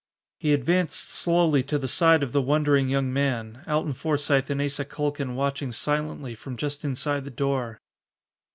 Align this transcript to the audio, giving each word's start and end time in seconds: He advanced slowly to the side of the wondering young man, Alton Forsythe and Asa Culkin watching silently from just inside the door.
He 0.39 0.51
advanced 0.51 0.97
slowly 1.09 1.61
to 1.61 1.77
the 1.77 1.87
side 1.87 2.23
of 2.23 2.31
the 2.31 2.41
wondering 2.41 2.89
young 2.89 3.13
man, 3.13 3.61
Alton 3.67 3.93
Forsythe 3.93 4.49
and 4.49 4.59
Asa 4.59 4.83
Culkin 4.83 5.35
watching 5.35 5.71
silently 5.71 6.33
from 6.33 6.57
just 6.57 6.83
inside 6.83 7.23
the 7.23 7.29
door. 7.29 7.79